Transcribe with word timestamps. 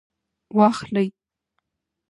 واخلئ 0.57 1.07